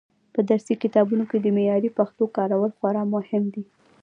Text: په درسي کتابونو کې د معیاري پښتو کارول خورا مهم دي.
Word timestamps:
په 0.33 0.39
درسي 0.49 0.73
کتابونو 0.83 1.23
کې 1.29 1.37
د 1.39 1.47
معیاري 1.55 1.89
پښتو 1.97 2.23
کارول 2.37 2.71
خورا 2.77 3.03
مهم 3.15 3.43
دي. 3.53 3.63